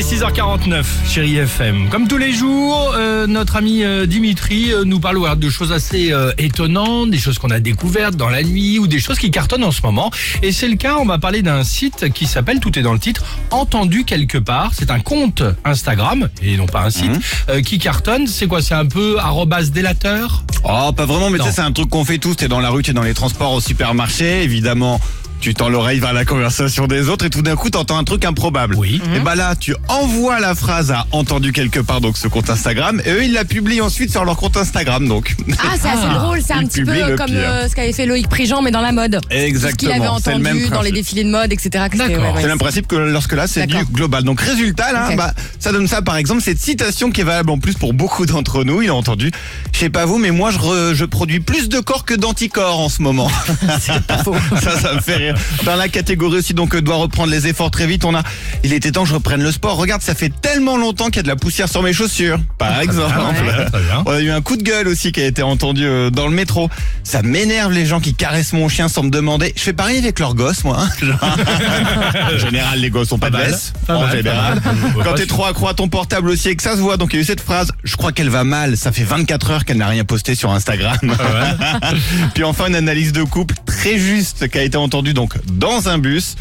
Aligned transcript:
6h49, 0.00 0.84
chérie 1.06 1.36
FM. 1.36 1.88
Comme 1.90 2.08
tous 2.08 2.16
les 2.16 2.32
jours, 2.32 2.94
euh, 2.96 3.26
notre 3.26 3.56
ami 3.56 3.84
euh, 3.84 4.06
Dimitri 4.06 4.72
euh, 4.72 4.84
nous 4.84 4.98
parle 4.98 5.38
de 5.38 5.50
choses 5.50 5.72
assez 5.72 6.12
étonnantes, 6.38 7.10
des 7.10 7.18
choses 7.18 7.38
qu'on 7.38 7.50
a 7.50 7.60
découvertes 7.60 8.16
dans 8.16 8.30
la 8.30 8.42
nuit 8.42 8.78
ou 8.78 8.86
des 8.86 8.98
choses 8.98 9.18
qui 9.18 9.30
cartonnent 9.30 9.64
en 9.64 9.72
ce 9.72 9.82
moment. 9.82 10.10
Et 10.42 10.52
c'est 10.52 10.68
le 10.68 10.76
cas, 10.76 10.96
on 10.98 11.04
va 11.04 11.18
parler 11.18 11.42
d'un 11.42 11.64
site 11.64 12.12
qui 12.14 12.26
s'appelle, 12.26 12.60
tout 12.60 12.78
est 12.78 12.82
dans 12.82 12.94
le 12.94 12.98
titre, 12.98 13.24
Entendu 13.50 14.04
quelque 14.04 14.38
part. 14.38 14.70
C'est 14.74 14.90
un 14.90 15.00
compte 15.00 15.42
Instagram, 15.64 16.28
et 16.42 16.56
non 16.56 16.66
pas 16.66 16.82
un 16.82 16.90
site, 16.90 17.20
euh, 17.48 17.60
qui 17.60 17.78
cartonne. 17.78 18.26
C'est 18.26 18.46
quoi 18.46 18.62
C'est 18.62 18.74
un 18.74 18.86
peu 18.86 19.18
arrobas 19.18 19.64
délateur? 19.64 20.44
Oh, 20.64 20.92
pas 20.92 21.04
vraiment, 21.04 21.30
mais 21.30 21.38
tu 21.38 21.44
sais, 21.44 21.52
c'est 21.52 21.60
un 21.60 21.72
truc 21.72 21.90
qu'on 21.90 22.04
fait 22.04 22.18
tous. 22.18 22.36
T'es 22.36 22.48
dans 22.48 22.60
la 22.60 22.70
rue, 22.70 22.82
t'es 22.82 22.92
dans 22.92 23.02
les 23.02 23.14
transports, 23.14 23.52
au 23.52 23.60
supermarché, 23.60 24.42
évidemment. 24.42 25.00
Tu 25.40 25.54
tends 25.54 25.68
l'oreille 25.70 26.00
vers 26.00 26.12
la 26.12 26.24
conversation 26.26 26.86
des 26.86 27.08
autres 27.08 27.24
et 27.24 27.30
tout 27.30 27.40
d'un 27.42 27.56
coup 27.56 27.70
t'entends 27.70 27.96
un 27.96 28.04
truc 28.04 28.24
improbable. 28.26 28.74
Oui. 28.76 29.00
Et 29.16 29.20
bah 29.20 29.34
là, 29.34 29.56
tu 29.56 29.74
envoies 29.88 30.38
la 30.38 30.54
phrase 30.54 30.90
à 30.90 31.06
entendu 31.12 31.52
quelque 31.52 31.80
part, 31.80 32.00
donc 32.02 32.18
ce 32.18 32.28
compte 32.28 32.50
Instagram, 32.50 33.00
et 33.06 33.10
eux 33.10 33.24
ils 33.24 33.32
la 33.32 33.44
publient 33.46 33.80
ensuite 33.80 34.10
sur 34.10 34.24
leur 34.24 34.36
compte 34.36 34.56
Instagram, 34.58 35.08
donc. 35.08 35.34
Ah, 35.58 35.76
c'est 35.80 35.88
assez 35.88 35.98
Ah, 36.10 36.14
drôle, 36.18 36.40
c'est 36.46 36.52
un 36.52 36.64
petit 36.66 36.84
peu 36.84 37.16
comme 37.16 37.32
euh, 37.34 37.68
ce 37.68 37.74
qu'avait 37.74 37.92
fait 37.94 38.04
Loïc 38.04 38.28
Prigent, 38.28 38.60
mais 38.60 38.70
dans 38.70 38.82
la 38.82 38.92
mode. 38.92 39.12
Tout 39.22 39.28
ce 39.28 39.28
qu'il 39.28 39.38
avait 39.38 39.46
Exactement, 39.46 40.18
c'est 40.18 40.30
le 40.30 40.36
entendu 40.36 40.60
même 40.60 40.68
dans 40.70 40.82
les 40.82 40.92
défilés 40.92 41.24
de 41.24 41.30
mode, 41.30 41.52
etc. 41.52 41.84
ouais, 41.92 42.06
ouais. 42.16 42.32
C'est 42.36 42.42
le 42.42 42.48
même 42.48 42.58
principe 42.58 42.86
que 42.86 42.96
lorsque 42.96 43.32
là 43.32 43.46
c'est 43.46 43.66
du 43.66 43.76
global. 43.92 44.24
Donc 44.24 44.40
résultat 44.42 44.92
là, 44.92 45.08
bah, 45.16 45.32
ça 45.58 45.72
donne 45.72 45.86
ça 45.88 46.02
par 46.02 46.16
exemple 46.16 46.42
cette 46.42 46.58
citation 46.60 47.10
qui 47.10 47.22
est 47.22 47.24
valable 47.24 47.50
en 47.50 47.58
plus 47.58 47.74
pour 47.74 47.94
beaucoup 47.94 48.26
d'entre 48.26 48.62
nous. 48.64 48.82
Il 48.82 48.90
a 48.90 48.94
entendu. 48.94 49.30
Je 49.72 49.78
sais 49.78 49.90
pas 49.90 50.04
vous, 50.04 50.18
mais 50.18 50.30
moi 50.32 50.50
je, 50.50 50.58
re- 50.58 50.92
je 50.94 51.04
produis 51.06 51.40
plus 51.40 51.68
de 51.70 51.80
corps 51.80 52.04
que 52.04 52.14
d'anticorps 52.14 52.78
en 52.78 52.88
ce 52.90 53.00
moment. 53.00 53.30
ça, 53.80 54.78
ça 54.80 54.94
me 54.94 55.00
fait 55.00 55.16
rire. 55.16 55.29
Dans 55.64 55.76
la 55.76 55.88
catégorie 55.88 56.38
aussi 56.38 56.54
donc 56.54 56.74
euh, 56.74 56.82
doit 56.82 56.96
reprendre 56.96 57.30
les 57.30 57.46
efforts 57.46 57.70
très 57.70 57.86
vite. 57.86 58.04
On 58.04 58.14
a. 58.14 58.22
Il 58.64 58.72
était 58.72 58.92
temps 58.92 59.02
que 59.02 59.08
je 59.08 59.14
reprenne 59.14 59.42
le 59.42 59.52
sport. 59.52 59.76
Regarde, 59.76 60.02
ça 60.02 60.14
fait 60.14 60.32
tellement 60.40 60.76
longtemps 60.76 61.06
qu'il 61.06 61.16
y 61.16 61.20
a 61.20 61.22
de 61.22 61.28
la 61.28 61.36
poussière 61.36 61.68
sur 61.68 61.82
mes 61.82 61.92
chaussures. 61.92 62.38
Par 62.58 62.80
exemple. 62.80 63.16
Ouais, 63.18 63.64
très 63.66 63.80
bien. 63.82 64.02
On 64.06 64.10
a 64.12 64.20
eu 64.20 64.30
un 64.30 64.40
coup 64.40 64.56
de 64.56 64.62
gueule 64.62 64.88
aussi 64.88 65.12
qui 65.12 65.20
a 65.20 65.26
été 65.26 65.42
entendu 65.42 65.84
euh, 65.84 66.10
dans 66.10 66.26
le 66.26 66.34
métro. 66.34 66.68
Ça 67.04 67.22
m'énerve 67.22 67.72
les 67.72 67.86
gens 67.86 68.00
qui 68.00 68.14
caressent 68.14 68.52
mon 68.52 68.68
chien 68.68 68.88
sans 68.88 69.02
me 69.02 69.10
demander. 69.10 69.52
Je 69.56 69.62
fais 69.62 69.72
pareil 69.72 69.98
avec 69.98 70.18
leurs 70.18 70.34
gosses, 70.34 70.64
moi. 70.64 70.78
hein. 70.80 71.10
en 72.34 72.38
général, 72.38 72.78
les 72.80 72.90
gosses 72.90 73.12
ont 73.12 73.18
pas, 73.18 73.30
Pas 73.30 73.46
de. 73.48 73.54
Pas 73.86 73.96
En 73.96 74.00
mal, 74.02 74.16
général. 74.16 74.60
Quand 75.04 75.14
t'es 75.14 75.26
trop 75.26 75.44
accro 75.46 75.68
à 75.68 75.74
ton 75.74 75.88
portable 75.88 76.30
aussi 76.30 76.48
et 76.48 76.56
que 76.56 76.62
ça 76.62 76.72
se 76.76 76.80
voit, 76.80 76.96
donc 76.96 77.12
il 77.12 77.16
y 77.16 77.18
a 77.18 77.22
eu 77.22 77.24
cette 77.26 77.40
phrase. 77.40 77.72
Je 77.84 77.96
crois 77.96 78.12
qu'elle 78.12 78.28
va 78.30 78.44
mal. 78.44 78.76
Ça 78.76 78.92
fait 78.92 79.04
24 79.04 79.50
heures 79.50 79.64
qu'elle 79.64 79.78
n'a 79.78 79.88
rien 79.88 80.04
posté 80.04 80.34
sur 80.34 80.50
Instagram. 80.52 80.96
Puis 82.34 82.44
enfin 82.44 82.66
une 82.66 82.74
analyse 82.74 83.12
de 83.12 83.22
couple 83.22 83.54
très 83.66 83.98
juste 83.98 84.48
qui 84.48 84.58
a 84.58 84.62
été 84.62 84.76
entendue 84.76 85.14
donc 85.20 85.34
dans 85.52 85.88
un 85.90 85.98
bus. 85.98 86.36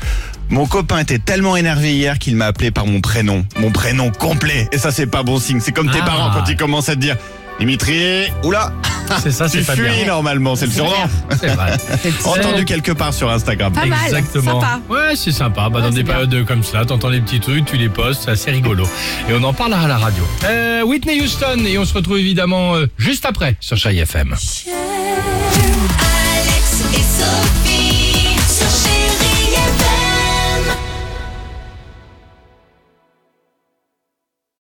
Mon 0.50 0.66
copain 0.66 1.00
était 1.00 1.20
tellement 1.20 1.58
énervé 1.58 1.94
hier 1.94 2.18
qu'il 2.18 2.36
m'a 2.38 2.46
appelé 2.46 2.72
par 2.72 2.86
mon 2.88 3.02
prénom, 3.02 3.46
mon 3.60 3.72
prénom 3.72 4.10
complet. 4.10 4.70
Et 4.72 4.78
ça 4.78 4.90
c'est 4.92 5.06
pas 5.06 5.22
bon 5.22 5.38
signe. 5.38 5.60
C'est 5.60 5.74
comme 5.74 5.92
tes 5.92 6.00
Ah. 6.02 6.06
parents 6.06 6.32
quand 6.34 6.50
ils 6.50 6.56
commencent 6.56 6.88
à 6.90 6.96
te 6.96 7.02
dire 7.02 7.18
Dimitri, 7.60 8.28
oula, 8.46 8.72
C'est 9.22 9.32
ça, 9.32 9.50
tu 9.50 9.58
c'est 9.60 9.66
pas 9.66 9.74
fuis 9.76 9.84
bien. 9.84 10.06
normalement, 10.06 10.56
c'est 10.56 10.68
le 10.68 10.72
surnom. 10.72 10.94
C'est 11.38 11.48
vrai. 11.50 11.74
Entendu 12.26 12.64
quelque 12.64 12.94
part 12.94 13.14
sur 13.14 13.30
Instagram. 13.30 13.74
Pas 13.74 13.86
mal, 13.86 14.00
Exactement. 14.06 14.62
sympa. 14.62 14.80
Ouais, 14.90 15.14
c'est 15.18 15.34
sympa. 15.34 15.68
Bah, 15.70 15.82
dans 15.82 15.90
des 15.90 16.06
périodes 16.06 16.46
comme 16.46 16.64
ça, 16.64 16.86
t'entends 16.86 17.10
les 17.10 17.20
petits 17.20 17.42
trucs, 17.42 17.66
tu 17.66 17.76
les 17.76 17.90
postes, 17.90 18.22
c'est 18.24 18.32
assez 18.32 18.52
rigolo. 18.52 18.86
Et 19.30 19.34
on 19.34 19.44
en 19.44 19.52
parlera 19.54 19.84
à 19.84 19.88
la 19.90 19.98
radio. 19.98 20.24
Euh, 20.46 20.84
Whitney 20.84 21.20
Houston, 21.22 21.66
et 21.68 21.78
on 21.78 21.84
se 21.84 21.94
retrouve 21.94 22.18
évidemment 22.20 22.76
euh, 22.76 22.88
juste 22.98 23.26
après 23.26 23.58
sur 23.60 23.76
Chai 23.76 23.98
FM. 23.98 24.34
Share 24.40 24.74